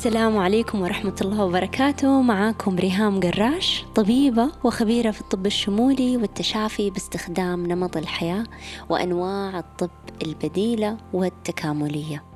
السلام 0.00 0.38
عليكم 0.38 0.82
ورحمة 0.82 1.16
الله 1.20 1.44
وبركاته. 1.44 2.22
معاكم 2.22 2.76
ريهام 2.76 3.20
قراش 3.20 3.84
طبيبة 3.94 4.52
وخبيرة 4.64 5.10
في 5.10 5.20
الطب 5.20 5.46
الشمولي 5.46 6.16
والتشافي 6.16 6.90
باستخدام 6.90 7.66
نمط 7.66 7.96
الحياة 7.96 8.44
وأنواع 8.88 9.58
الطب 9.58 9.90
البديلة 10.22 10.96
والتكاملية. 11.12 12.29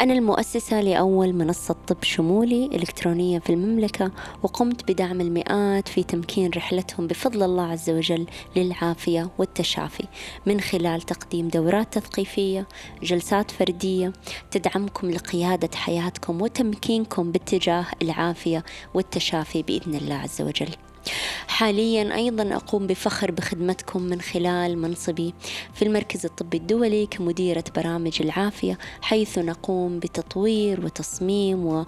أنا 0.00 0.12
المؤسسة 0.12 0.80
لأول 0.80 1.32
منصة 1.32 1.76
طب 1.86 1.96
شمولي 2.02 2.66
إلكترونية 2.66 3.38
في 3.38 3.50
المملكة 3.50 4.10
وقمت 4.42 4.90
بدعم 4.92 5.20
المئات 5.20 5.88
في 5.88 6.02
تمكين 6.02 6.50
رحلتهم 6.56 7.06
بفضل 7.06 7.42
الله 7.42 7.62
عز 7.62 7.90
وجل 7.90 8.26
للعافية 8.56 9.30
والتشافي. 9.38 10.04
من 10.46 10.60
خلال 10.60 11.02
تقديم 11.02 11.48
دورات 11.48 11.98
تثقيفية 11.98 12.68
جلسات 13.02 13.50
فردية 13.50 14.12
تدعمكم 14.50 15.10
لقيادة 15.10 15.76
حياتكم 15.76 16.42
وتمكينكم 16.42 17.32
باتجاه 17.32 17.86
العافية 18.02 18.64
والتشافي 18.94 19.62
بإذن 19.62 19.94
الله 19.94 20.14
عز 20.14 20.42
وجل. 20.42 20.89
حاليا 21.48 22.14
أيضا 22.14 22.56
أقوم 22.56 22.86
بفخر 22.86 23.30
بخدمتكم 23.30 24.02
من 24.02 24.20
خلال 24.20 24.78
منصبي 24.78 25.34
في 25.74 25.82
المركز 25.82 26.26
الطبي 26.26 26.56
الدولي 26.56 27.06
كمديرة 27.06 27.64
برامج 27.76 28.22
العافية 28.22 28.78
حيث 29.02 29.38
نقوم 29.38 29.98
بتطوير 29.98 30.84
وتصميم 30.84 31.66
و 31.66 31.84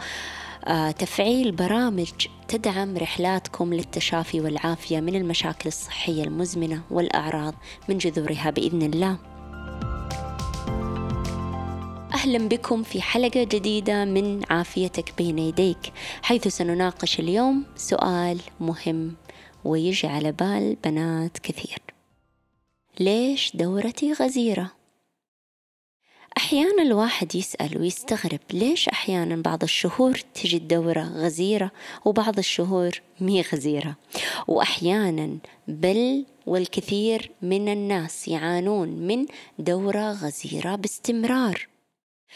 تفعيل 0.99 1.53
برامج 1.53 2.11
تدعم 2.49 2.97
رحلاتكم 2.97 3.75
للتشافي 3.75 4.41
والعافية 4.41 5.01
من 5.01 5.17
المشاكل 5.17 5.69
الصحية 5.69 6.25
المزمنة 6.25 6.83
والأعراض 6.91 7.55
من 7.89 7.99
جذورها 7.99 8.51
بإذن 8.51 8.83
الله. 8.83 9.32
أهلا 12.23 12.49
بكم 12.49 12.83
في 12.83 13.03
حلقة 13.03 13.45
جديدة 13.45 14.05
من 14.05 14.43
عافيتك 14.51 15.15
بين 15.19 15.39
يديك. 15.39 15.93
حيث 16.23 16.49
سنناقش 16.49 17.21
اليوم 17.21 17.65
سؤال 17.77 18.41
مهم 18.61 19.15
ويجي 19.65 20.07
على 20.07 20.33
بال 20.33 20.77
بنات 20.85 21.39
كثير. 21.39 21.79
ليش 23.01 23.57
دورتي 23.57 24.13
غزيرة؟ 24.13 24.73
أحيانا 26.39 26.83
الواحد 26.83 27.35
يسأل 27.35 27.79
ويستغرب 27.79 28.41
ليش 28.53 28.89
أحيانا 28.89 29.37
بعض 29.37 29.63
الشهور 29.63 30.19
تجي 30.35 30.57
الدورة 30.57 31.03
غزيرة 31.03 31.71
وبعض 32.05 32.39
الشهور 32.39 33.01
مي 33.21 33.43
غزيرة؟ 33.43 33.97
وأحيانا 34.49 35.39
بل 35.69 36.27
والكثير 36.47 37.31
من 37.43 37.69
الناس 37.69 38.29
يعانون 38.29 38.89
من 38.89 39.27
دورة 39.59 40.13
غزيرة 40.13 40.77
باستمرار. 40.77 41.72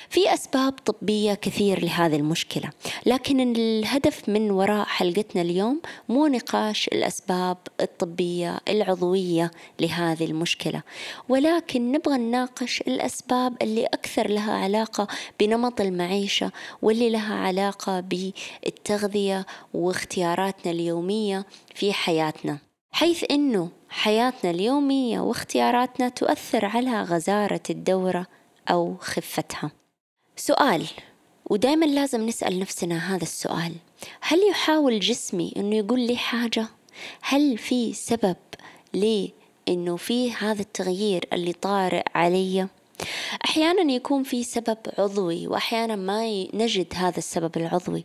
في 0.08 0.34
أسباب 0.34 0.72
طبية 0.72 1.34
كثير 1.34 1.84
لهذه 1.84 2.16
المشكلة، 2.16 2.70
لكن 3.06 3.56
الهدف 3.56 4.28
من 4.28 4.50
وراء 4.50 4.84
حلقتنا 4.84 5.42
اليوم 5.42 5.80
مو 6.08 6.26
نقاش 6.26 6.88
الأسباب 6.88 7.56
الطبية 7.80 8.60
العضوية 8.68 9.50
لهذه 9.80 10.24
المشكلة، 10.24 10.82
ولكن 11.28 11.92
نبغى 11.92 12.16
نناقش 12.16 12.80
الأسباب 12.80 13.62
اللي 13.62 13.86
أكثر 13.86 14.30
لها 14.30 14.52
علاقة 14.52 15.08
بنمط 15.40 15.80
المعيشة 15.80 16.52
واللي 16.82 17.10
لها 17.10 17.34
علاقة 17.34 18.00
بالتغذية 18.00 19.46
واختياراتنا 19.74 20.72
اليومية 20.72 21.46
في 21.74 21.92
حياتنا. 21.92 22.58
حيث 22.90 23.24
إنه 23.30 23.68
حياتنا 23.88 24.50
اليومية 24.50 25.20
واختياراتنا 25.20 26.08
تؤثر 26.08 26.64
على 26.64 27.02
غزارة 27.02 27.62
الدورة 27.70 28.26
أو 28.70 28.96
خفتها 29.00 29.70
سؤال 30.36 30.86
ودائما 31.50 31.86
لازم 31.86 32.26
نسأل 32.26 32.58
نفسنا 32.58 33.14
هذا 33.14 33.22
السؤال 33.22 33.72
هل 34.20 34.38
يحاول 34.50 35.00
جسمي 35.00 35.52
أنه 35.56 35.76
يقول 35.76 36.00
لي 36.00 36.16
حاجة؟ 36.16 36.68
هل 37.20 37.58
في 37.58 37.92
سبب 37.92 38.36
لي 38.94 39.32
أنه 39.68 39.96
في 39.96 40.32
هذا 40.32 40.62
التغيير 40.62 41.28
اللي 41.32 41.52
طارئ 41.52 42.02
علي؟ 42.14 42.68
أحيانا 43.44 43.92
يكون 43.92 44.22
في 44.22 44.42
سبب 44.42 44.78
عضوي 44.98 45.46
وأحيانا 45.46 45.96
ما 45.96 46.46
نجد 46.54 46.94
هذا 46.94 47.18
السبب 47.18 47.56
العضوي 47.56 48.04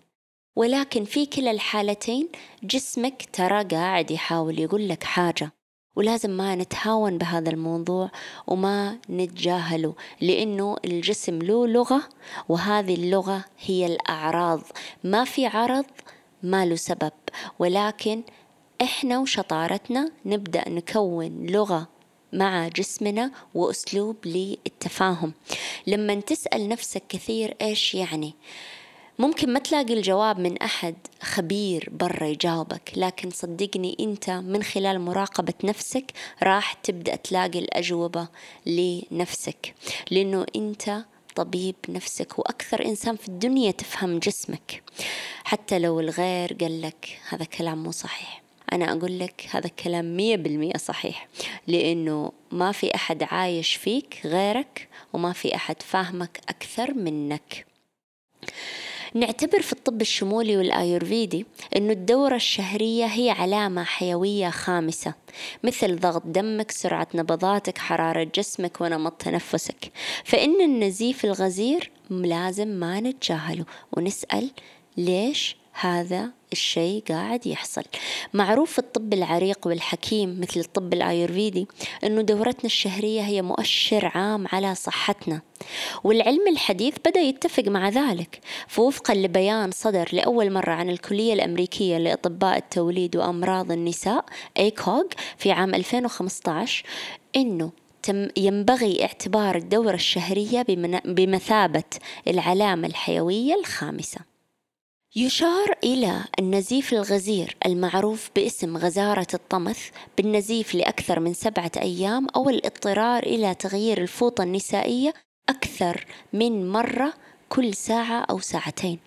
ولكن 0.55 1.03
في 1.03 1.25
كلا 1.25 1.51
الحالتين 1.51 2.29
جسمك 2.63 3.29
ترى 3.33 3.63
قاعد 3.63 4.11
يحاول 4.11 4.59
يقول 4.59 4.89
لك 4.89 5.03
حاجة 5.03 5.51
ولازم 5.95 6.29
ما 6.29 6.55
نتهاون 6.55 7.17
بهذا 7.17 7.49
الموضوع 7.49 8.11
وما 8.47 8.97
نتجاهله 9.09 9.93
لأنه 10.21 10.77
الجسم 10.85 11.39
له 11.39 11.67
لغة 11.67 12.01
وهذه 12.49 12.95
اللغة 12.95 13.45
هي 13.59 13.85
الأعراض. 13.85 14.61
ما 15.03 15.23
في 15.23 15.45
عرض 15.47 15.85
ما 16.43 16.65
له 16.65 16.75
سبب 16.75 17.11
ولكن 17.59 18.23
إحنا 18.81 19.19
وشطارتنا 19.19 20.11
نبدأ 20.25 20.69
نكون 20.69 21.45
لغة 21.45 21.87
مع 22.33 22.67
جسمنا 22.67 23.31
وأسلوب 23.53 24.15
للتفاهم. 24.25 25.33
لما 25.87 26.15
تسأل 26.15 26.69
نفسك 26.69 27.03
كثير 27.09 27.55
إيش 27.61 27.95
يعني؟ 27.95 28.33
ممكن 29.21 29.53
ما 29.53 29.59
تلاقي 29.59 29.93
الجواب 29.93 30.39
من 30.39 30.57
أحد 30.57 30.95
خبير 31.21 31.89
برا 31.91 32.27
يجاوبك 32.27 32.91
لكن 32.95 33.29
صدقني 33.29 33.97
أنت 33.99 34.29
من 34.29 34.63
خلال 34.63 35.01
مراقبة 35.01 35.53
نفسك 35.63 36.11
راح 36.43 36.73
تبدأ 36.73 37.15
تلاقي 37.15 37.59
الأجوبة 37.59 38.27
لنفسك 38.65 39.73
لأنه 40.11 40.45
أنت 40.55 41.05
طبيب 41.35 41.75
نفسك 41.89 42.39
وأكثر 42.39 42.85
إنسان 42.85 43.15
في 43.15 43.27
الدنيا 43.27 43.71
تفهم 43.71 44.19
جسمك. 44.19 44.83
حتى 45.43 45.79
لو 45.79 45.99
الغير 45.99 46.53
قال 46.53 46.81
لك 46.81 47.19
هذا 47.29 47.45
كلام 47.45 47.83
مو 47.83 47.91
صحيح. 47.91 48.41
أنا 48.73 48.91
أقول 48.91 49.19
لك 49.19 49.47
هذا 49.51 49.67
الكلام 49.67 50.17
مية 50.17 50.35
بالمية 50.35 50.77
صحيح 50.77 51.27
لأنه 51.67 52.31
ما 52.51 52.71
في 52.71 52.95
أحد 52.95 53.23
عايش 53.23 53.75
فيك 53.75 54.21
غيرك 54.25 54.89
وما 55.13 55.33
في 55.33 55.55
أحد 55.55 55.81
فاهمك 55.81 56.41
أكثر 56.49 56.93
منك. 56.93 57.65
نعتبر 59.13 59.61
في 59.61 59.73
الطب 59.73 60.01
الشمولي 60.01 60.57
والآيورفيدي 60.57 61.45
أن 61.75 61.89
الدورة 61.89 62.35
الشهرية 62.35 63.05
هي 63.05 63.29
علامة 63.29 63.83
حيوية 63.83 64.49
خامسة 64.49 65.13
مثل 65.63 65.99
ضغط 65.99 66.23
دمك 66.25 66.71
سرعة 66.71 67.07
نبضاتك 67.15 67.77
حرارة 67.77 68.23
جسمك 68.35 68.81
ونمط 68.81 69.13
تنفسك. 69.21 69.91
فإن 70.25 70.61
النزيف 70.61 71.25
الغزير 71.25 71.91
لازم 72.09 72.67
ما 72.67 72.99
نتجاهله 72.99 73.65
ونسأل 73.91 74.49
ليش؟ 74.97 75.60
هذا 75.73 76.31
الشيء 76.51 77.03
قاعد 77.09 77.47
يحصل. 77.47 77.83
معروف 78.33 78.71
في 78.71 78.79
الطب 78.79 79.13
العريق 79.13 79.67
والحكيم 79.67 80.41
مثل 80.41 80.59
الطب 80.59 80.93
الآيورفيدي 80.93 81.67
أنه 82.03 82.21
دورتنا 82.21 82.65
الشهرية 82.65 83.21
هي 83.21 83.41
مؤشر 83.41 84.11
عام 84.15 84.47
على 84.51 84.75
صحتنا. 84.75 85.41
والعلم 86.03 86.47
الحديث 86.47 86.95
بدأ 87.05 87.19
يتفق 87.19 87.63
مع 87.63 87.89
ذلك. 87.89 88.39
فوفقا 88.67 89.13
لبيان 89.13 89.71
صدر 89.71 90.09
لأول 90.13 90.51
مرة 90.51 90.71
عن 90.71 90.89
الكلية 90.89 91.33
الأمريكية 91.33 91.97
لأطباء 91.97 92.57
التوليد 92.57 93.15
وأمراض 93.15 93.71
النساء 93.71 94.25
أيكوغ 94.57 95.03
في 95.37 95.51
عام 95.51 95.75
2015 95.75 96.85
أنه 97.35 97.71
ينبغي 98.37 99.03
اعتبار 99.03 99.55
الدورة 99.55 99.95
الشهرية 99.95 100.65
بمثابة 101.05 101.83
العلامة 102.27 102.87
الحيوية 102.87 103.55
الخامسة. 103.55 104.30
يشار 105.15 105.75
إلى 105.83 106.23
النزيف 106.39 106.93
الغزير 106.93 107.57
المعروف 107.65 108.29
باسم 108.35 108.77
غزارة 108.77 109.27
الطمث 109.33 109.89
بالنزيف 110.17 110.75
لأكثر 110.75 111.19
من 111.19 111.33
سبعة 111.33 111.71
أيام 111.77 112.27
أو 112.35 112.49
الاضطرار 112.49 113.23
إلى 113.23 113.55
تغيير 113.55 114.01
الفوطة 114.01 114.43
النسائية 114.43 115.13
أكثر 115.49 116.05
من 116.33 116.69
مرة 116.69 117.13
كل 117.49 117.73
ساعة 117.73 118.21
أو 118.21 118.39
ساعتين. 118.39 118.99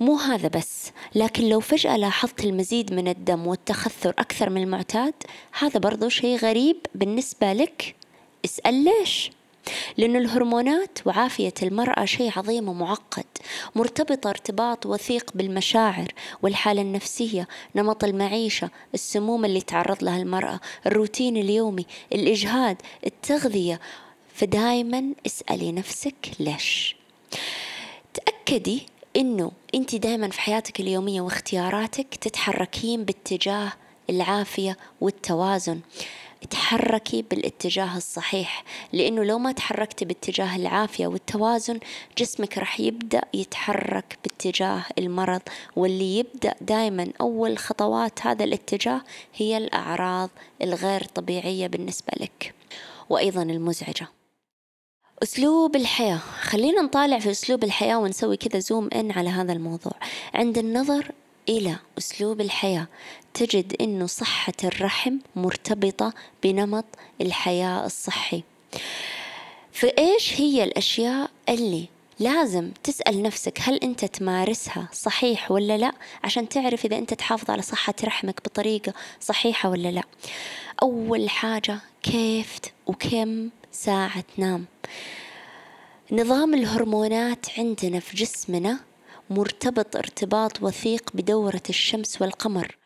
مو 0.00 0.16
هذا 0.16 0.48
بس 0.48 0.90
لكن 1.14 1.48
لو 1.48 1.60
فجأة 1.60 1.96
لاحظت 1.96 2.44
المزيد 2.44 2.92
من 2.92 3.08
الدم 3.08 3.46
والتخثر 3.46 4.10
أكثر 4.10 4.50
من 4.50 4.62
المعتاد 4.62 5.14
هذا 5.58 5.80
برضو 5.80 6.08
شيء 6.08 6.36
غريب 6.36 6.76
بالنسبة 6.94 7.52
لك. 7.52 7.94
اسأل 8.44 8.84
ليش؟ 8.84 9.30
لأن 9.96 10.16
الهرمونات 10.16 10.98
وعافية 11.04 11.54
المرأة 11.62 12.04
شيء 12.04 12.32
عظيم 12.36 12.68
ومعقد 12.68 13.24
مرتبطة 13.74 14.30
ارتباط 14.30 14.86
وثيق 14.86 15.30
بالمشاعر 15.34 16.12
والحالة 16.42 16.82
النفسية 16.82 17.48
نمط 17.76 18.04
المعيشة 18.04 18.70
السموم 18.94 19.44
اللي 19.44 19.60
تعرض 19.60 20.04
لها 20.04 20.16
المرأة 20.16 20.60
الروتين 20.86 21.36
اليومي 21.36 21.86
الإجهاد 22.12 22.76
التغذية. 23.06 23.80
فدايما 24.34 25.12
اسألي 25.26 25.72
نفسك 25.72 26.30
ليش؟ 26.40 26.96
تأكدي 28.14 28.86
إنه 29.16 29.52
أنت 29.74 29.94
دائما 29.94 30.28
في 30.28 30.40
حياتك 30.40 30.80
اليومية 30.80 31.20
واختياراتك 31.20 32.14
تتحركين 32.14 33.04
باتجاه 33.04 33.72
العافية 34.10 34.76
والتوازن. 35.00 35.80
تحركي 36.46 37.22
بالاتجاه 37.22 37.96
الصحيح 37.96 38.64
لأنه 38.92 39.24
لو 39.24 39.38
ما 39.38 39.52
تحركتي 39.52 40.04
باتجاه 40.04 40.56
العافية 40.56 41.06
والتوازن 41.06 41.80
جسمك 42.18 42.58
راح 42.58 42.80
يبدأ 42.80 43.22
يتحرك 43.34 44.18
باتجاه 44.24 44.84
المرض 44.98 45.42
واللي 45.76 46.18
يبدأ 46.18 46.54
دائما 46.60 47.12
أول 47.20 47.58
خطوات 47.58 48.26
هذا 48.26 48.44
الاتجاه 48.44 49.00
هي 49.34 49.56
الأعراض 49.56 50.30
الغير 50.62 51.04
طبيعية 51.04 51.66
بالنسبة 51.66 52.12
لك. 52.20 52.54
وأيضا 53.10 53.42
المزعجة. 53.42 54.08
أسلوب 55.22 55.76
الحياة. 55.76 56.20
خلينا 56.40 56.82
نطالع 56.82 57.18
في 57.18 57.30
أسلوب 57.30 57.64
الحياة 57.64 57.98
ونسوي 57.98 58.36
كذا 58.36 58.58
زوم 58.60 58.88
إن 58.94 59.10
على 59.10 59.28
هذا 59.28 59.52
الموضوع. 59.52 59.92
عند 60.34 60.58
النظر 60.58 61.12
إلى 61.48 61.76
أسلوب 61.98 62.40
الحياة. 62.40 62.86
تجد 63.34 63.76
أنه 63.80 64.06
صحة 64.06 64.52
الرحم 64.64 65.16
مرتبطة 65.36 66.12
بنمط 66.42 66.84
الحياة 67.20 67.86
الصحي. 67.86 68.42
فإيش 69.72 70.40
هي 70.40 70.64
الأشياء 70.64 71.30
اللي 71.48 71.88
لازم 72.20 72.70
تسأل 72.84 73.22
نفسك 73.22 73.58
هل 73.62 73.76
أنت 73.76 74.04
تمارسها 74.04 74.88
صحيح 74.92 75.50
ولا 75.50 75.76
لا؟ 75.78 75.92
عشان 76.24 76.48
تعرف 76.48 76.84
إذا 76.84 76.98
أنت 76.98 77.14
تحافظ 77.14 77.50
على 77.50 77.62
صحة 77.62 77.94
رحمك 78.04 78.40
بطريقة 78.44 78.92
صحيحة 79.20 79.68
ولا 79.70 79.88
لا. 79.88 80.02
أول 80.82 81.30
حاجة 81.30 81.78
كيف 82.02 82.58
وكم 82.86 83.48
ساعة 83.72 84.24
تنام. 84.36 84.64
نظام 86.12 86.54
الهرمونات 86.54 87.46
عندنا 87.58 88.00
في 88.00 88.16
جسمنا 88.16 88.80
مرتبط 89.30 89.96
ارتباط 89.96 90.62
وثيق 90.62 91.10
بدورة 91.14 91.62
الشمس 91.68 92.22
والقمر. 92.22 92.76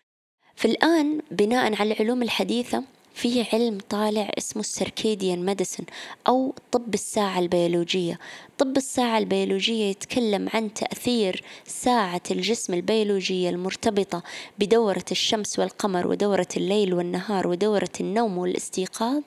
فالآن 0.54 1.20
بناء 1.30 1.74
على 1.74 1.92
العلوم 1.92 2.22
الحديثة 2.22 2.82
في 3.14 3.46
علم 3.52 3.78
طالع 3.88 4.30
اسمه 4.38 4.60
السيركيديان 4.60 5.44
ميديسن 5.44 5.84
أو 6.28 6.54
طب 6.72 6.94
الساعة 6.94 7.38
البيولوجية. 7.38 8.18
طب 8.58 8.76
الساعة 8.76 9.18
البيولوجية 9.18 9.84
يتكلم 9.84 10.48
عن 10.54 10.74
تأثير 10.74 11.44
ساعة 11.66 12.22
الجسم 12.30 12.74
البيولوجية 12.74 13.50
المرتبطة 13.50 14.22
بدورة 14.58 15.04
الشمس 15.10 15.58
والقمر 15.58 16.06
ودورة 16.06 16.48
الليل 16.56 16.94
والنهار 16.94 17.46
ودورة 17.46 17.92
النوم 18.00 18.38
والاستيقاظ 18.38 19.22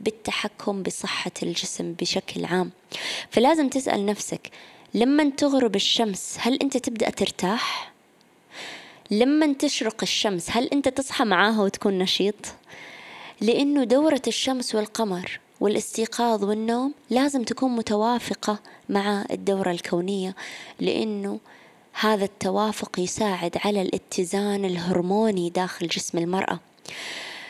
بالتحكم 0.00 0.82
بصحة 0.82 1.32
الجسم 1.42 1.92
بشكل 1.92 2.44
عام. 2.44 2.70
فلازم 3.30 3.68
تسأل 3.68 4.06
نفسك 4.06 4.50
لما 4.94 5.30
تغرب 5.30 5.76
الشمس 5.76 6.36
هل 6.40 6.58
أنت 6.62 6.76
تبدأ 6.76 7.10
ترتاح؟ 7.10 7.92
لما 9.10 9.52
تشرق 9.52 9.96
الشمس 10.02 10.50
هل 10.50 10.64
أنت 10.66 10.88
تصحى 10.88 11.24
معاها 11.24 11.62
وتكون 11.62 11.98
نشيط؟ 11.98 12.34
لأنه 13.40 13.84
دورة 13.84 14.22
الشمس 14.26 14.74
والقمر 14.74 15.40
والاستيقاظ 15.60 16.44
والنوم 16.44 16.94
لازم 17.10 17.42
تكون 17.42 17.70
متوافقة 17.76 18.58
مع 18.88 19.24
الدورة 19.30 19.70
الكونية 19.70 20.34
لأنه 20.80 21.38
هذا 21.92 22.24
التوافق 22.24 23.00
يساعد 23.00 23.58
على 23.64 23.82
الاتزان 23.82 24.64
الهرموني 24.64 25.50
داخل 25.50 25.88
جسم 25.88 26.18
المرأة 26.18 26.60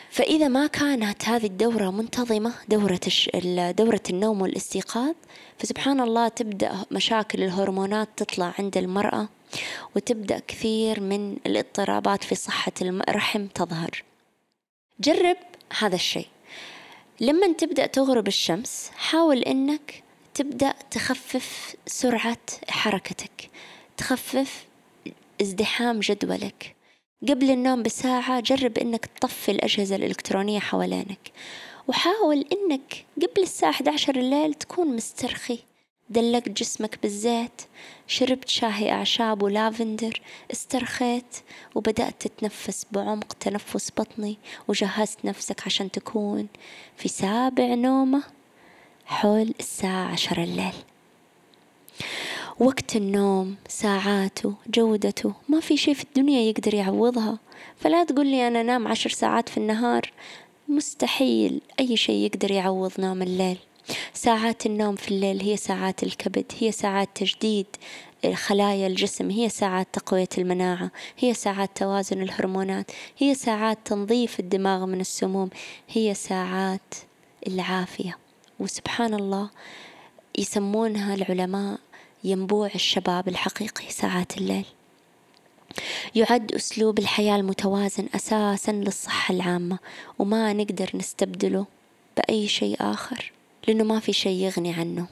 فإذا 0.09 0.47
ما 0.47 0.67
كانت 0.67 1.25
هذه 1.25 1.45
الدورة 1.45 1.91
منتظمة 1.91 2.53
دورة 2.67 2.99
دورة 3.71 4.01
النوم 4.09 4.41
والاستيقاظ 4.41 5.15
فسبحان 5.57 5.99
الله 5.99 6.27
تبدأ 6.27 6.85
مشاكل 6.91 7.43
الهرمونات 7.43 8.09
تطلع 8.17 8.53
عند 8.59 8.77
المرأة 8.77 9.29
وتبدأ 9.95 10.39
كثير 10.47 10.99
من 10.99 11.37
الاضطرابات 11.45 12.23
في 12.23 12.35
صحة 12.35 12.71
الرحم 12.81 13.45
تظهر. 13.47 14.03
جرب 14.99 15.37
هذا 15.79 15.95
الشيء. 15.95 16.27
لما 17.19 17.53
تبدأ 17.53 17.85
تغرب 17.85 18.27
الشمس 18.27 18.91
حاول 18.95 19.37
إنك 19.37 20.03
تبدأ 20.33 20.73
تخفف 20.91 21.75
سرعة 21.87 22.37
حركتك 22.69 23.49
تخفف 23.97 24.65
ازدحام 25.41 25.99
جدولك. 25.99 26.75
قبل 27.27 27.51
النوم 27.51 27.83
بساعة 27.83 28.39
جرب 28.39 28.77
إنك 28.77 29.05
تطفي 29.05 29.51
الأجهزة 29.51 29.95
الإلكترونية 29.95 30.59
حوالينك 30.59 31.31
وحاول 31.87 32.45
إنك 32.51 33.05
قبل 33.17 33.43
الساعة 33.43 33.69
11 33.69 34.15
الليل 34.15 34.53
تكون 34.53 34.95
مسترخي. 34.95 35.59
دلقت 36.09 36.49
جسمك 36.49 36.99
بالزيت 37.01 37.61
شربت 38.07 38.49
شاهي 38.49 38.91
أعشاب 38.91 39.43
ولافندر 39.43 40.21
استرخيت 40.51 41.37
وبدأت 41.75 42.27
تتنفس 42.27 42.85
بعمق 42.91 43.33
تنفس 43.33 43.91
بطني 43.97 44.37
وجهزت 44.67 45.25
نفسك 45.25 45.65
عشان 45.65 45.91
تكون 45.91 46.47
في 46.97 47.07
سابع 47.07 47.73
نومة 47.73 48.23
حول 49.05 49.53
الساعة 49.59 50.11
عشر 50.11 50.43
الليل. 50.43 50.73
وقت 52.59 52.95
النوم 52.95 53.55
ساعاته 53.67 54.53
جودته 54.67 55.33
ما 55.49 55.59
في 55.59 55.77
شيء 55.77 55.93
في 55.93 56.03
الدنيا 56.03 56.41
يقدر 56.41 56.73
يعوضها. 56.73 57.39
فلا 57.77 58.03
تقول 58.03 58.27
لي 58.27 58.47
أنا 58.47 58.63
نام 58.63 58.87
عشر 58.87 59.09
ساعات 59.09 59.49
في 59.49 59.57
النهار. 59.57 60.11
مستحيل 60.67 61.61
أي 61.79 61.97
شيء 61.97 62.15
يقدر 62.25 62.51
يعوض 62.51 62.91
نوم 62.99 63.21
الليل. 63.21 63.57
ساعات 64.13 64.65
النوم 64.65 64.95
في 64.95 65.11
الليل 65.11 65.41
هي 65.41 65.57
ساعات 65.57 66.03
الكبد 66.03 66.45
هي 66.59 66.71
ساعات 66.71 67.09
تجديد 67.15 67.65
خلايا 68.33 68.87
الجسم 68.87 69.29
هي 69.29 69.49
ساعات 69.49 69.87
تقوية 69.93 70.29
المناعة 70.37 70.91
هي 71.17 71.33
ساعات 71.33 71.69
توازن 71.77 72.21
الهرمونات 72.21 72.91
هي 73.17 73.35
ساعات 73.35 73.77
تنظيف 73.85 74.39
الدماغ 74.39 74.85
من 74.85 75.01
السموم 75.01 75.49
هي 75.89 76.13
ساعات 76.13 76.95
العافية. 77.47 78.17
وسبحان 78.59 79.13
الله 79.13 79.49
يسمونها 80.37 81.15
العلماء 81.15 81.79
ينبوع 82.23 82.71
الشباب 82.75 83.27
الحقيقي 83.27 83.89
ساعات 83.89 84.37
الليل. 84.37 84.65
يعد 86.15 86.51
أسلوب 86.51 86.99
الحياة 86.99 87.35
المتوازن 87.35 88.07
أساسا 88.15 88.71
للصحة 88.71 89.33
العامة 89.33 89.79
وما 90.19 90.53
نقدر 90.53 90.89
نستبدله 90.95 91.65
بأي 92.17 92.47
شيء 92.47 92.77
آخر 92.79 93.31
لأنه 93.67 93.83
ما 93.83 93.99
في 93.99 94.13
شيء 94.13 94.45
يغني 94.45 94.73
عنه. 94.73 95.07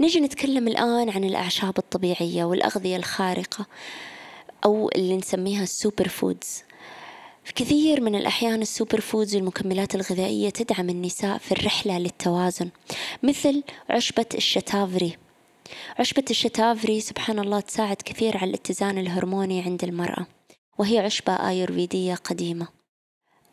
نجي 0.00 0.20
نتكلم 0.20 0.68
الآن 0.68 1.10
عن 1.10 1.24
الأعشاب 1.24 1.78
الطبيعية 1.78 2.44
والأغذية 2.44 2.96
الخارقة 2.96 3.66
أو 4.64 4.90
اللي 4.94 5.16
نسميها 5.16 5.62
ال 5.62 6.08
superfoods. 6.08 6.62
في 7.44 7.52
كثير 7.52 8.00
من 8.00 8.14
الأحيان 8.14 8.62
ال 8.62 9.00
superfoods 9.00 9.36
والمكملات 9.36 9.94
الغذائية 9.94 10.50
تدعم 10.50 10.90
النساء 10.90 11.38
في 11.38 11.52
الرحلة 11.52 11.98
للتوازن 11.98 12.68
مثل 13.22 13.62
عشبة 13.90 14.26
الشتافاري 14.34 15.16
عشبة 15.98 16.24
الشتافاري 16.30 17.00
سبحان 17.00 17.38
الله 17.38 17.60
تساعد 17.60 17.96
كثير 17.96 18.36
على 18.36 18.50
الاتزان 18.50 18.98
الهرموني 18.98 19.62
عند 19.62 19.84
المرأة 19.84 20.26
وهي 20.78 20.98
عشبة 20.98 21.32
آيورفيدية 21.32 22.14
قديمة. 22.14 22.68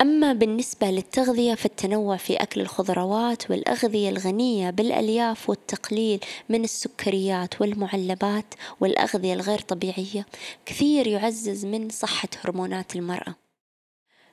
أما 0.02 0.34
بالنسبة 0.34 0.90
للتغذية 0.90 1.56
فالتنوع 1.56 2.18
في 2.18 2.36
أكل 2.36 2.62
الخضروات 2.62 3.52
والأغذية 3.52 4.10
الغنية 4.10 4.70
بالألياف 4.70 5.50
والتقليل 5.50 6.20
من 6.50 6.64
السكريات 6.64 7.62
والمعلبات 7.62 8.54
والأغذية 8.80 9.34
الغير 9.34 9.60
طبيعية 9.60 10.26
كثير 10.66 11.08
يعزز 11.08 11.66
من 11.66 11.90
صحة 11.90 12.30
هرمونات 12.44 12.96
المرأة. 12.96 13.36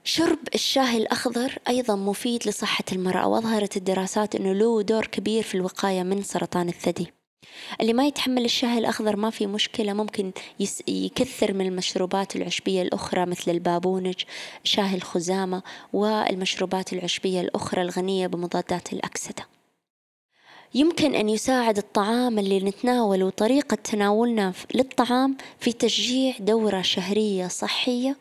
شرب 0.05 0.39
الشاي 0.55 0.97
الأخضر 0.97 1.59
أيضا 1.69 1.97
مفيد 1.97 2.49
لصحة 2.49 2.85
المرأة 2.93 3.27
وأظهرت 3.29 3.77
الدراسات 3.77 4.35
أنه 4.35 4.53
له 4.53 4.83
دور 4.83 5.07
كبير 5.07 5.43
في 5.43 5.55
الوقاية 5.55 6.03
من 6.03 6.23
سرطان 6.23 6.69
الثدي. 6.69 7.13
اللي 7.81 7.93
ما 7.93 8.07
يتحمل 8.07 8.45
الشاي 8.45 8.79
الأخضر 8.79 9.17
ما 9.17 9.31
في 9.31 9.47
مشكلة 9.47 9.93
ممكن 9.93 10.33
يس 10.61 10.83
يكثر 10.89 11.53
من 11.53 11.67
المشروبات 11.67 12.37
العشبية 12.37 12.83
الأخرى 12.83 13.27
مثل 13.27 13.51
البابونج 13.51 14.15
شاي 14.65 14.95
الخزامة 14.95 15.63
والمشروبات 15.93 16.93
العشبية 16.93 17.41
الأخرى 17.41 17.83
الغنية 17.83 18.27
بمضادات 18.27 18.93
الأكسدة. 18.93 19.47
يمكن 20.75 21.15
أن 21.15 21.29
يساعد 21.29 21.79
الطعام 21.79 22.39
اللي 22.39 22.61
نتناوله 22.61 23.27
وطريقة 23.27 23.75
تناولنا 23.75 24.53
للطعام 24.75 25.37
في 25.61 25.73
تشجيع 25.73 26.35
دورة 26.41 26.83
شهرية 26.83 27.49
صحية 27.49 28.17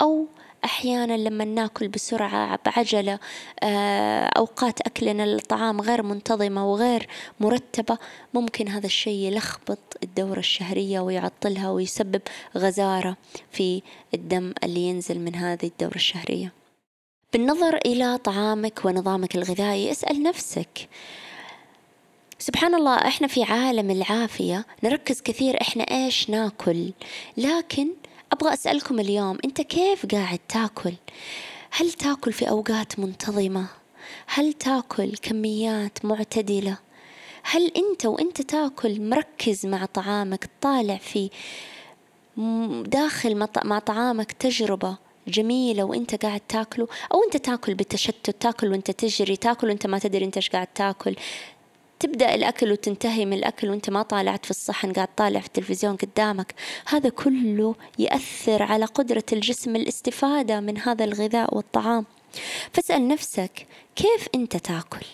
أو 0.00 0.26
أحيانا 0.64 1.16
لما 1.16 1.44
ناكل 1.44 1.88
بسرعة 1.88 2.58
بعجلة 2.66 3.18
آه، 3.62 4.24
أوقات 4.24 4.80
أكلنا 4.80 5.24
الطعام 5.24 5.80
غير 5.80 6.02
منتظمة 6.02 6.72
وغير 6.72 7.08
مرتبة 7.40 7.98
ممكن 8.34 8.68
هذا 8.68 8.86
الشيء 8.86 9.14
يلخبط 9.14 9.78
الدورة 10.02 10.38
الشهرية 10.38 11.00
ويعطلها 11.00 11.70
ويسبب 11.70 12.22
غزارة 12.56 13.16
في 13.50 13.82
الدم 14.14 14.52
اللي 14.64 14.80
ينزل 14.80 15.20
من 15.20 15.34
هذه 15.34 15.66
الدورة 15.66 15.94
الشهرية. 15.94 16.52
بالنظر 17.32 17.76
إلى 17.76 18.18
طعامك 18.18 18.84
ونظامك 18.84 19.34
الغذائي 19.36 19.90
اسأل 19.90 20.22
نفسك. 20.22 20.88
سبحان 22.38 22.74
الله 22.74 22.94
إحنا 22.94 23.26
في 23.26 23.42
عالم 23.42 23.90
العافية 23.90 24.66
نركز 24.84 25.20
كثير 25.20 25.60
إحنا 25.60 25.82
إيش 25.82 26.30
ناكل. 26.30 26.92
لكن 27.36 27.88
أبغى 28.38 28.54
أسألكم 28.54 29.00
اليوم 29.00 29.38
أنت 29.44 29.60
كيف 29.60 30.06
قاعد 30.06 30.38
تاكل؟ 30.48 30.92
هل 31.70 31.92
تاكل 31.92 32.32
في 32.32 32.48
أوقات 32.48 32.98
منتظمة؟ 32.98 33.66
هل 34.26 34.52
تاكل 34.52 35.16
كميات 35.22 36.04
معتدلة؟ 36.04 36.78
هل 37.42 37.72
أنت 37.76 38.06
وأنت 38.06 38.42
تاكل 38.42 39.00
مركز 39.00 39.66
مع 39.66 39.84
طعامك 39.84 40.50
طالع 40.60 40.96
في 40.96 41.30
داخل 42.86 43.48
مع 43.64 43.78
طعامك 43.78 44.32
تجربة 44.32 44.96
جميلة 45.28 45.84
وأنت 45.84 46.24
قاعد 46.24 46.40
تاكله 46.48 46.88
أو 47.14 47.24
أنت 47.24 47.36
تاكل 47.36 47.74
بالتشتت 47.74 48.42
تاكل 48.42 48.68
وأنت 48.68 48.90
تجري 48.90 49.36
تاكل 49.36 49.68
وأنت 49.68 49.86
ما 49.86 49.98
تدري 49.98 50.24
أنت 50.24 50.36
إيش 50.36 50.50
قاعد 50.50 50.66
تاكل 50.66 51.16
تبدأ 52.00 52.34
الأكل 52.34 52.72
وتنتهي 52.72 53.26
من 53.26 53.32
الأكل 53.32 53.70
وأنت 53.70 53.90
ما 53.90 54.02
طالعت 54.02 54.44
في 54.44 54.50
الصحن 54.50 54.92
قاعد 54.92 55.08
طالع 55.16 55.40
في 55.40 55.46
التلفزيون 55.46 55.96
قدامك. 55.96 56.54
هذا 56.86 57.08
كله 57.08 57.74
يأثر 57.98 58.62
على 58.62 58.84
قدرة 58.84 59.24
الجسم 59.32 59.76
الاستفادة 59.76 60.60
من 60.60 60.78
هذا 60.78 61.04
الغذاء 61.04 61.56
والطعام. 61.56 62.04
فاسأل 62.72 63.08
نفسك 63.08 63.66
كيف 63.96 64.28
أنت 64.34 64.56
تأكل؟ 64.56 65.06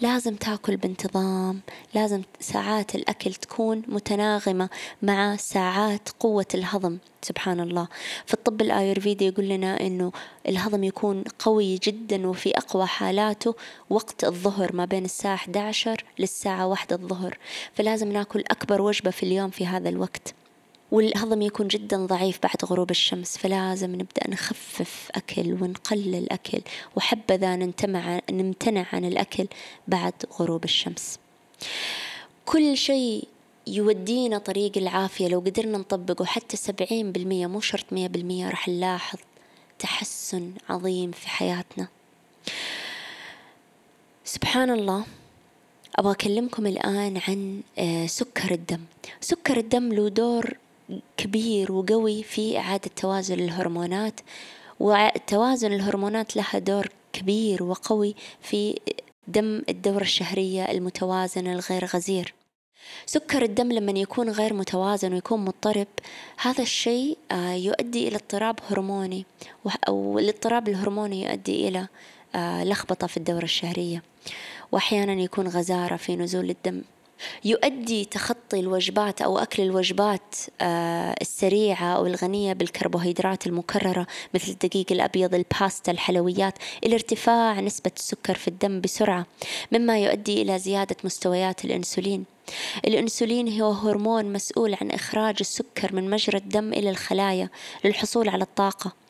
لازم 0.00 0.34
تاكل 0.36 0.76
بانتظام 0.76 1.60
لازم 1.94 2.22
ساعات 2.40 2.94
الأكل 2.94 3.34
تكون 3.34 3.82
متناغمة 3.88 4.68
مع 5.02 5.36
ساعات 5.36 6.08
قوة 6.20 6.46
الهضم 6.54 6.98
سبحان 7.22 7.60
الله. 7.60 7.88
في 8.26 8.34
الطب 8.34 8.60
الآيورفيدي 8.60 9.26
يقول 9.26 9.48
لنا 9.48 9.80
أنه 9.80 10.12
الهضم 10.48 10.84
يكون 10.84 11.24
قوي 11.38 11.78
جدا 11.78 12.28
وفي 12.28 12.58
أقوى 12.58 12.86
حالاته 12.86 13.54
وقت 13.90 14.24
الظهر 14.24 14.76
ما 14.76 14.84
بين 14.84 15.04
الساعة 15.04 15.34
11 15.34 16.04
للساعة 16.18 16.66
1 16.66 16.92
الظهر. 16.92 17.38
فلازم 17.74 18.12
ناكل 18.12 18.40
أكبر 18.50 18.82
وجبة 18.82 19.10
في 19.10 19.22
اليوم 19.22 19.50
في 19.50 19.66
هذا 19.66 19.88
الوقت. 19.88 20.34
والهضم 20.90 21.42
يكون 21.42 21.68
جدا 21.68 22.06
ضعيف 22.06 22.38
بعد 22.42 22.64
غروب 22.64 22.90
الشمس 22.90 23.38
فلازم 23.38 23.94
نبدأ 23.94 24.30
نخفف 24.30 25.08
أكل 25.14 25.52
ونقلل 25.52 26.32
أكل. 26.32 26.60
وحبذا 26.96 27.56
نمتنع, 28.30 28.86
عن 28.92 29.04
الأكل 29.04 29.46
بعد 29.88 30.12
غروب 30.40 30.64
الشمس. 30.64 31.18
كل 32.44 32.76
شيء 32.76 33.28
يودينا 33.66 34.38
طريق 34.38 34.78
العافية. 34.78 35.28
لو 35.28 35.40
قدرنا 35.40 35.78
نطبقه 35.78 36.24
حتى 36.24 36.56
سبعين 36.56 37.12
بالمية 37.12 37.46
مو 37.46 37.60
شرط 37.60 37.92
مية 37.92 38.08
بالمية 38.08 38.50
راح 38.50 38.68
نلاحظ 38.68 39.18
تحسن 39.78 40.52
عظيم 40.68 41.10
في 41.10 41.28
حياتنا. 41.28 41.88
سبحان 44.24 44.70
الله. 44.70 45.04
أبغى 45.96 46.12
أكلمكم 46.12 46.66
الآن 46.66 47.20
عن 47.28 47.62
آه، 47.78 48.06
سكر 48.06 48.50
الدم. 48.50 48.80
سكر 49.20 49.56
الدم 49.56 49.92
له 49.92 50.08
دور 50.08 50.56
كبير 51.16 51.72
وقوي 51.72 52.22
في 52.22 52.58
إعادة 52.58 52.90
توازن 52.96 53.40
الهرمونات 53.40 54.20
وتوازن 54.80 55.72
الهرمونات 55.72 56.36
لها 56.36 56.58
دور 56.58 56.88
كبير 57.12 57.62
وقوي 57.62 58.14
في 58.42 58.80
دم 59.28 59.62
الدورة 59.68 60.02
الشهرية 60.02 60.70
المتوازن 60.70 61.46
الغير 61.46 61.84
غزير. 61.84 62.34
سكر 63.06 63.42
الدم 63.42 63.72
لما 63.72 63.98
يكون 63.98 64.30
غير 64.30 64.54
متوازن 64.54 65.12
ويكون 65.12 65.44
مضطرب 65.44 65.86
هذا 66.38 66.62
الشيء 66.62 67.18
آه، 67.32 67.52
يؤدي 67.52 68.08
إلى 68.08 68.16
اضطراب 68.16 68.58
هرموني 68.70 69.26
أو 69.88 70.18
الاضطراب 70.18 70.68
الهرموني 70.68 71.24
يؤدي 71.24 71.68
إلى 71.68 71.88
آه، 72.34 72.64
لخبطة 72.64 73.06
في 73.06 73.16
الدورة 73.16 73.44
الشهرية 73.44 74.02
وأحيانا 74.72 75.12
يكون 75.12 75.48
غزارة 75.48 75.96
في 75.96 76.16
نزول 76.16 76.50
الدم. 76.50 76.82
يؤدي 77.44 78.04
تخطي 78.04 78.60
الوجبات 78.60 79.22
أو 79.22 79.38
أكل 79.38 79.62
الوجبات 79.62 80.34
آه، 80.60 81.14
السريعة 81.20 81.96
أو 81.96 82.06
الغنية 82.06 82.52
بالكربوهيدرات 82.52 83.46
المكررة 83.46 84.06
مثل 84.34 84.52
الدقيق 84.52 84.86
الأبيض 84.92 85.34
الباستا 85.34 85.92
الحلويات 85.92 86.54
إلى 86.84 86.94
ارتفاع 86.94 87.60
نسبة 87.60 87.92
السكر 87.96 88.34
في 88.34 88.48
الدم 88.48 88.80
بسرعة 88.80 89.26
مما 89.72 89.98
يؤدي 89.98 90.42
إلى 90.42 90.58
زيادة 90.58 90.96
مستويات 91.04 91.64
الأنسولين. 91.64 92.24
الأنسولين 92.86 93.60
هو 93.60 93.70
هرمون 93.70 94.32
مسؤول 94.32 94.76
عن 94.80 94.90
إخراج 94.90 95.36
السكر 95.40 95.94
من 95.94 96.10
مجرى 96.10 96.38
الدم 96.38 96.72
إلى 96.72 96.90
الخلايا 96.90 97.48
للحصول 97.84 98.28
على 98.28 98.44
الطاقة. 98.44 99.03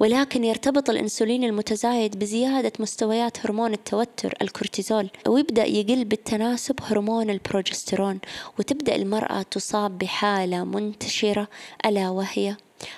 ولكن 0.00 0.44
يرتبط 0.44 0.90
الأنسولين 0.90 1.44
المتزايد 1.44 2.18
بزيادة 2.18 2.72
مستويات 2.78 3.46
هرمون 3.46 3.72
التوتر 3.72 4.34
الكورتيزول. 4.42 5.10
ويبدأ 5.28 5.64
يقل 5.64 6.04
بالتناسب 6.04 6.74
هرمون 6.82 7.30
البروجسترون 7.30 8.20
وتبدأ 8.58 8.96
المرأة 8.96 9.42
تصاب 9.42 9.98
بحالة 9.98 10.64
منتشرة 10.64 11.48
ألا 11.86 12.10
وهي 12.10 12.56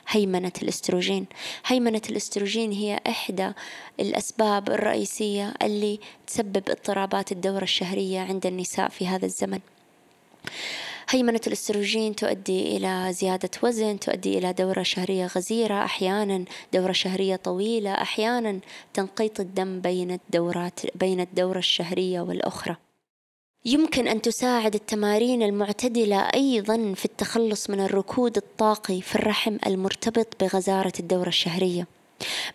هيمنة 0.08 0.52
الإستروجين. 0.62 1.26
هيمنة 1.66 2.02
الإستروجين 2.10 2.72
هي 2.72 3.00
إحدى 3.08 3.52
الأسباب 4.00 4.68
الرئيسية 4.70 5.54
اللي 5.62 6.00
تسبب 6.26 6.62
اضطرابات 6.70 7.32
الدورة 7.32 7.62
الشهرية 7.62 8.20
عند 8.20 8.46
النساء 8.46 8.88
في 8.88 9.06
هذا 9.06 9.26
الزمن. 9.26 9.60
هيمنة 11.14 11.40
الأستروجين 11.46 12.16
تؤدي 12.16 12.76
إلى 12.76 13.12
زيادة 13.12 13.50
وزن 13.62 14.00
تؤدي 14.00 14.38
إلى 14.38 14.52
دورة 14.52 14.82
شهرية 14.82 15.26
غزيرة 15.26 15.84
أحيانا 15.84 16.44
دورة 16.72 16.92
شهرية 16.92 17.36
طويلة 17.36 17.92
أحيانا 17.92 18.60
تنقيط 18.94 19.40
الدم 19.40 19.80
بين 19.80 20.10
الدورات 20.10 20.80
بين 20.96 21.20
الدورة 21.20 21.58
الشهرية 21.58 22.20
والأخرى. 22.20 22.76
يمكن 23.64 24.08
أن 24.08 24.22
تساعد 24.22 24.74
التمارين 24.74 25.42
المعتدلة 25.42 26.16
أيضا 26.16 26.94
في 26.94 27.04
التخلص 27.04 27.70
من 27.70 27.80
الركود 27.80 28.36
الطاقي 28.36 29.00
في 29.00 29.14
الرحم 29.14 29.56
المرتبط 29.66 30.28
بغزارة 30.40 30.92
الدورة 31.00 31.28
الشهرية. 31.28 31.86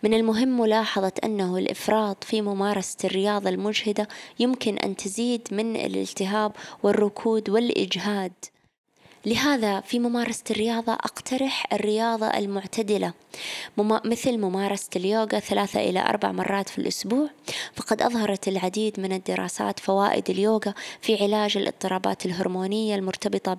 من 0.04 0.14
المهم 0.14 0.60
ملاحظة 0.60 1.12
أنه 1.24 1.58
الإفراط 1.58 2.24
في 2.24 2.42
ممارسة 2.42 2.98
الرياضة 3.04 3.50
المجهدة 3.50 4.08
يمكن 4.40 4.78
أن 4.78 4.96
تزيد 4.96 5.48
من 5.52 5.76
الالتهاب 5.76 6.52
والركود 6.84 7.50
والإجهاد. 7.50 8.34
لهذا 9.26 9.82
في 9.82 10.00
ممارسة 10.00 10.44
الرياضة 10.52 10.94
أقترح 10.94 11.74
الرياضة 11.74 12.28
المعتدلة. 12.28 13.14
مثل 13.78 14.38
ممارسة 14.38 14.90
اليوغا 14.96 15.40
ثلاثة 15.40 15.80
إلى 15.80 16.00
أربع 16.00 16.32
مرات 16.32 16.70
في 16.70 16.78
الأسبوع 16.78 17.30
فقد 17.76 18.02
أظهرت 18.02 18.48
العديد 18.48 19.00
من 19.00 19.14
الدراسات 19.14 19.80
فوائد 19.80 20.30
اليوغا 20.30 20.74
في 21.02 21.24
علاج 21.24 21.58
الاضطرابات 21.58 22.26
الهرمونية 22.26 22.96
المرتبطة 22.96 23.58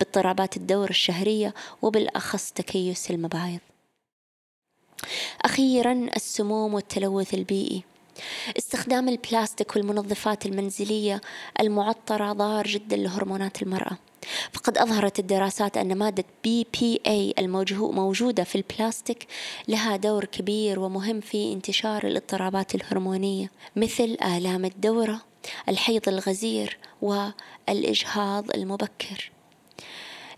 باضطرابات 0.00 0.56
الدورة 0.56 0.90
الشهرية 0.90 1.54
وبالأخص 1.82 2.52
تكيس 2.52 3.10
المبايض. 3.10 3.60
أخيرا 5.42 5.92
السموم 6.16 6.74
والتلوث 6.74 7.34
البيئي. 7.34 7.82
استخدام 8.58 9.08
البلاستيك 9.08 9.76
والمنظفات 9.76 10.46
المنزلية 10.46 11.20
المعطرة 11.60 12.32
ضار 12.32 12.66
جدا 12.66 12.96
لهرمونات 12.96 13.62
المرأة. 13.62 13.98
فقد 14.52 14.78
أظهرت 14.78 15.18
الدراسات 15.18 15.76
أن 15.76 15.98
مادة 15.98 16.24
اي 17.06 17.34
الموجودة 17.38 18.44
في 18.44 18.54
البلاستيك 18.54 19.26
لها 19.68 19.96
دور 19.96 20.24
كبير 20.24 20.80
ومهم 20.80 21.20
في 21.20 21.52
انتشار 21.52 22.06
الاضطرابات 22.06 22.74
الهرمونية 22.74 23.50
مثل 23.76 24.16
آلام 24.22 24.64
الدورة 24.64 25.20
الحيض 25.68 26.08
الغزير 26.08 26.78
والإجهاض 27.02 28.50
المبكر. 28.50 29.30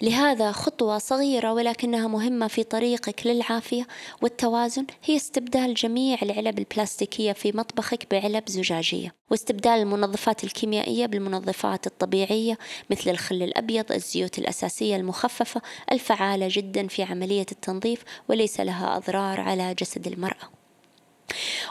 لهذا 0.02 0.52
خطوة 0.52 0.98
صغيرة 0.98 1.52
ولكنها 1.52 2.08
مهمة 2.08 2.48
في 2.48 2.62
طريقك 2.62 3.26
للعافية 3.26 3.86
والتوازن 4.22 4.86
هي 5.04 5.16
استبدال 5.16 5.74
جميع 5.74 6.18
العلب 6.22 6.58
البلاستيكية 6.58 7.32
في 7.32 7.52
مطبخك 7.52 8.06
بعلب 8.10 8.48
زجاجية 8.48 9.14
واستبدال 9.30 9.72
المنظفات 9.72 10.44
الكيميائية 10.44 11.06
بالمنظفات 11.06 11.86
الطبيعية 11.86 12.58
مثل 12.90 13.10
الخل 13.10 13.42
الأبيض 13.42 13.92
الزيوت 13.92 14.38
الأساسية 14.38 14.96
المخففة 14.96 15.62
الفعالة 15.92 16.48
جدا 16.50 16.86
في 16.86 17.02
عملية 17.02 17.46
التنظيف 17.52 18.04
وليس 18.28 18.60
لها 18.60 18.96
أضرار 18.96 19.40
على 19.40 19.74
جسد 19.74 20.06
المرأة. 20.06 20.50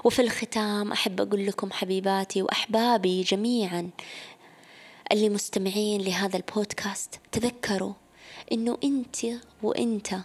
وفي 0.03 0.21
الختام 0.21 0.91
أحب 0.91 1.21
أقول 1.21 1.45
لكم 1.47 1.71
حبيباتي 1.71 2.41
وأحبابي 2.41 3.21
جميعا 3.21 3.89
اللي 5.11 5.29
مستمعين 5.29 6.01
لهذا 6.01 6.37
البودكاست 6.37 7.19
تذكروا 7.31 7.93
إنه 8.51 8.77
أنت 8.83 9.17
وأنت 9.63 10.15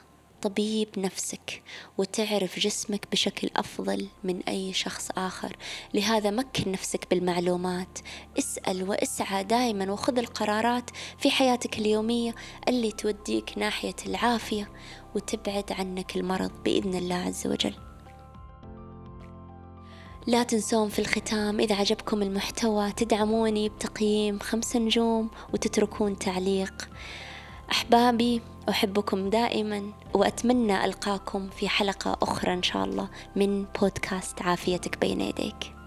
طبيب 0.42 0.88
نفسك 0.98 1.62
وتعرف 1.98 2.58
جسمك 2.58 3.06
بشكل 3.12 3.50
أفضل 3.56 4.08
من 4.24 4.42
أي 4.42 4.72
شخص 4.72 5.10
آخر. 5.16 5.56
لهذا 5.94 6.30
مكن 6.30 6.72
نفسك 6.72 7.10
بالمعلومات. 7.10 7.98
اسأل 8.38 8.88
واسعى 8.88 9.44
دائما 9.44 9.92
وخذ 9.92 10.18
القرارات 10.18 10.90
في 11.18 11.30
حياتك 11.30 11.78
اليومية 11.78 12.34
اللي 12.68 12.92
توديك 12.92 13.58
ناحية 13.58 13.96
العافية 14.06 14.70
وتبعد 15.14 15.72
عنك 15.72 16.16
المرض 16.16 16.50
بإذن 16.64 16.94
الله 16.94 17.14
عز 17.16 17.46
وجل. 17.46 17.74
لا 20.26 20.42
تنسون 20.42 20.88
في 20.88 20.98
الختام 20.98 21.60
إذا 21.60 21.74
عجبكم 21.74 22.22
المحتوى 22.22 22.92
تدعموني 22.92 23.68
بتقييم 23.68 24.38
خمس 24.38 24.76
نجوم 24.76 25.30
وتتركون 25.52 26.18
تعليق. 26.18 26.88
أحبابي 27.70 28.40
أحبكم 28.68 29.30
دائما 29.30 29.82
وأتمنى 30.14 30.84
ألقاكم 30.84 31.48
في 31.48 31.68
حلقة 31.68 32.16
أخرى 32.22 32.52
إن 32.52 32.62
شاء 32.62 32.84
الله 32.84 33.08
من 33.36 33.64
بودكاست 33.80 34.42
عافيتك 34.42 34.98
بين 34.98 35.20
يديك. 35.20 35.81